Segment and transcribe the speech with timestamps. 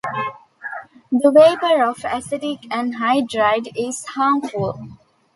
[1.11, 4.97] The vapour of acetic anhydride is harmful.